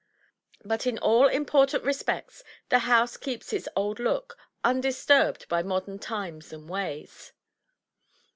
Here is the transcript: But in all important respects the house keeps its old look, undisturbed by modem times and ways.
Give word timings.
But 0.65 0.87
in 0.87 0.97
all 0.97 1.27
important 1.27 1.83
respects 1.83 2.43
the 2.69 2.79
house 2.89 3.17
keeps 3.17 3.53
its 3.53 3.67
old 3.75 3.99
look, 3.99 4.35
undisturbed 4.63 5.47
by 5.47 5.61
modem 5.61 5.99
times 5.99 6.51
and 6.51 6.67
ways. 6.67 7.33